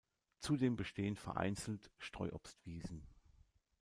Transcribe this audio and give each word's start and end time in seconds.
Zudem 0.39 0.77
bestehen 0.77 1.15
vereinzelt 1.15 1.91
Streuobstwiesen. 1.99 3.05